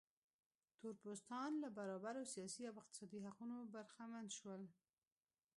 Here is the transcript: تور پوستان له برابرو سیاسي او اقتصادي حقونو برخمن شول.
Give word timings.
تور 0.77 0.93
پوستان 1.03 1.51
له 1.63 1.67
برابرو 1.79 2.23
سیاسي 2.33 2.63
او 2.67 2.75
اقتصادي 2.81 3.19
حقونو 3.25 3.57
برخمن 3.75 4.25
شول. 4.37 4.61